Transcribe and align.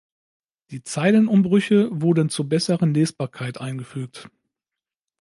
Die 0.71 0.81
Zeilenumbrüche 0.81 1.89
wurden 1.91 2.29
zur 2.29 2.49
besseren 2.49 2.91
Lesbarkeit 2.95 3.59
eingefügt. 3.61 4.31